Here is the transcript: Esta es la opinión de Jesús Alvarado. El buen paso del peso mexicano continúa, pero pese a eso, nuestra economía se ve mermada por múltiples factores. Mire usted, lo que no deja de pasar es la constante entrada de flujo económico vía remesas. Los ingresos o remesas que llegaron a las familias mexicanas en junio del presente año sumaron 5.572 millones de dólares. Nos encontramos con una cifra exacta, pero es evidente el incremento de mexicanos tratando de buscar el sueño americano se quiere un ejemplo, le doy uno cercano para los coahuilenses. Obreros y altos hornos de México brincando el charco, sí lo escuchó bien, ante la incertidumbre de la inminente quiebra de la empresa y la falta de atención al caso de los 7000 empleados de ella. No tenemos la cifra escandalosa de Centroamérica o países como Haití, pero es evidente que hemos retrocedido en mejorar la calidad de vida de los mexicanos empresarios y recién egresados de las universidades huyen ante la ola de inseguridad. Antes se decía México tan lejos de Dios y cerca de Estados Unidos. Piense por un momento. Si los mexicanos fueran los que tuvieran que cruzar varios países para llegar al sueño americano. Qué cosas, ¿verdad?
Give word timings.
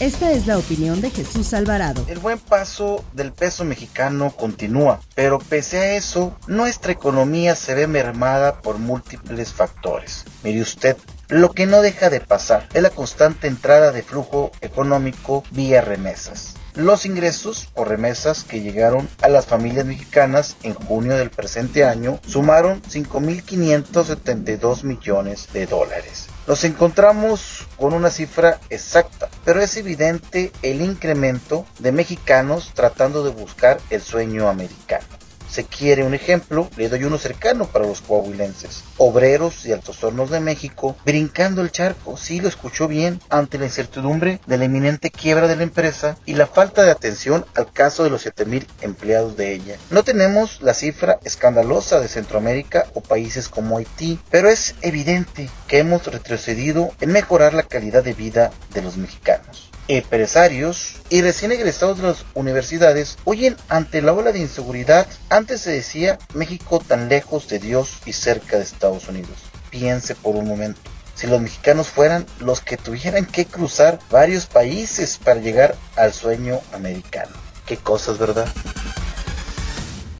Esta 0.00 0.32
es 0.32 0.46
la 0.46 0.56
opinión 0.56 1.02
de 1.02 1.10
Jesús 1.10 1.52
Alvarado. 1.52 2.06
El 2.08 2.20
buen 2.20 2.38
paso 2.38 3.04
del 3.12 3.32
peso 3.32 3.66
mexicano 3.66 4.30
continúa, 4.34 4.98
pero 5.14 5.38
pese 5.38 5.78
a 5.78 5.94
eso, 5.94 6.34
nuestra 6.46 6.92
economía 6.92 7.54
se 7.54 7.74
ve 7.74 7.86
mermada 7.86 8.62
por 8.62 8.78
múltiples 8.78 9.52
factores. 9.52 10.24
Mire 10.42 10.62
usted, 10.62 10.96
lo 11.28 11.50
que 11.50 11.66
no 11.66 11.82
deja 11.82 12.08
de 12.08 12.20
pasar 12.20 12.66
es 12.72 12.82
la 12.82 12.88
constante 12.88 13.46
entrada 13.46 13.92
de 13.92 14.02
flujo 14.02 14.52
económico 14.62 15.44
vía 15.50 15.82
remesas. 15.82 16.54
Los 16.74 17.04
ingresos 17.04 17.68
o 17.74 17.84
remesas 17.84 18.44
que 18.44 18.60
llegaron 18.60 19.08
a 19.22 19.28
las 19.28 19.46
familias 19.46 19.86
mexicanas 19.86 20.56
en 20.62 20.74
junio 20.74 21.16
del 21.16 21.30
presente 21.30 21.84
año 21.84 22.20
sumaron 22.26 22.80
5.572 22.82 24.84
millones 24.84 25.48
de 25.52 25.66
dólares. 25.66 26.28
Nos 26.46 26.64
encontramos 26.64 27.66
con 27.76 27.92
una 27.92 28.10
cifra 28.10 28.60
exacta, 28.70 29.28
pero 29.44 29.60
es 29.60 29.76
evidente 29.76 30.52
el 30.62 30.80
incremento 30.80 31.66
de 31.78 31.92
mexicanos 31.92 32.72
tratando 32.74 33.24
de 33.24 33.30
buscar 33.30 33.78
el 33.90 34.00
sueño 34.00 34.48
americano 34.48 34.99
se 35.50 35.64
quiere 35.64 36.04
un 36.04 36.14
ejemplo, 36.14 36.68
le 36.76 36.88
doy 36.88 37.04
uno 37.04 37.18
cercano 37.18 37.66
para 37.66 37.86
los 37.86 38.00
coahuilenses. 38.00 38.84
Obreros 38.96 39.66
y 39.66 39.72
altos 39.72 40.02
hornos 40.04 40.30
de 40.30 40.40
México 40.40 40.96
brincando 41.04 41.62
el 41.62 41.72
charco, 41.72 42.16
sí 42.16 42.40
lo 42.40 42.48
escuchó 42.48 42.88
bien, 42.88 43.20
ante 43.28 43.58
la 43.58 43.64
incertidumbre 43.64 44.40
de 44.46 44.58
la 44.58 44.64
inminente 44.64 45.10
quiebra 45.10 45.48
de 45.48 45.56
la 45.56 45.62
empresa 45.62 46.16
y 46.26 46.34
la 46.34 46.46
falta 46.46 46.82
de 46.82 46.90
atención 46.90 47.44
al 47.54 47.72
caso 47.72 48.04
de 48.04 48.10
los 48.10 48.22
7000 48.22 48.66
empleados 48.80 49.36
de 49.36 49.52
ella. 49.52 49.76
No 49.90 50.02
tenemos 50.04 50.62
la 50.62 50.74
cifra 50.74 51.18
escandalosa 51.24 52.00
de 52.00 52.08
Centroamérica 52.08 52.86
o 52.94 53.00
países 53.00 53.48
como 53.48 53.78
Haití, 53.78 54.20
pero 54.30 54.48
es 54.48 54.74
evidente 54.82 55.50
que 55.66 55.78
hemos 55.78 56.06
retrocedido 56.06 56.92
en 57.00 57.12
mejorar 57.12 57.54
la 57.54 57.64
calidad 57.64 58.04
de 58.04 58.14
vida 58.14 58.50
de 58.72 58.82
los 58.82 58.96
mexicanos 58.96 59.39
empresarios 59.88 60.96
y 61.08 61.22
recién 61.22 61.52
egresados 61.52 61.98
de 61.98 62.04
las 62.04 62.24
universidades 62.34 63.18
huyen 63.24 63.56
ante 63.68 64.02
la 64.02 64.12
ola 64.12 64.32
de 64.32 64.38
inseguridad. 64.38 65.06
Antes 65.28 65.62
se 65.62 65.72
decía 65.72 66.18
México 66.34 66.82
tan 66.86 67.08
lejos 67.08 67.48
de 67.48 67.58
Dios 67.58 67.98
y 68.06 68.12
cerca 68.12 68.56
de 68.56 68.62
Estados 68.62 69.08
Unidos. 69.08 69.36
Piense 69.70 70.14
por 70.14 70.36
un 70.36 70.46
momento. 70.46 70.80
Si 71.14 71.26
los 71.26 71.40
mexicanos 71.40 71.88
fueran 71.88 72.24
los 72.38 72.60
que 72.60 72.76
tuvieran 72.76 73.26
que 73.26 73.46
cruzar 73.46 73.98
varios 74.10 74.46
países 74.46 75.18
para 75.22 75.40
llegar 75.40 75.76
al 75.96 76.12
sueño 76.12 76.60
americano. 76.72 77.32
Qué 77.66 77.76
cosas, 77.76 78.18
¿verdad? 78.18 78.48